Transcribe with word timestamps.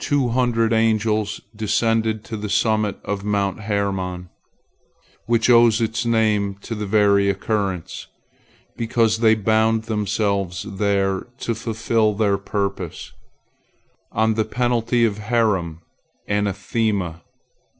Two 0.00 0.30
hundred 0.30 0.72
angels 0.72 1.40
descended 1.54 2.24
to 2.24 2.36
the 2.36 2.48
summit 2.48 2.98
of 3.04 3.22
Mount 3.22 3.60
Hermon, 3.60 4.28
which 5.26 5.48
owes 5.48 5.80
its 5.80 6.04
name 6.04 6.56
to 6.56 6.74
this 6.74 6.88
very 6.88 7.30
occurrence, 7.30 8.08
because 8.76 9.18
they 9.18 9.36
bound 9.36 9.84
themselves 9.84 10.64
there 10.68 11.28
to 11.38 11.54
fulfil 11.54 12.14
their 12.14 12.36
purpose, 12.36 13.12
on 14.10 14.34
the 14.34 14.44
penalty 14.44 15.04
of 15.04 15.18
Herem, 15.18 15.82
anathema. 16.26 17.22